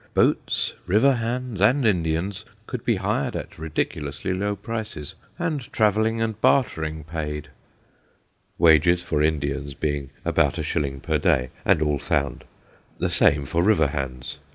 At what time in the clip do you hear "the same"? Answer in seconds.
12.97-13.45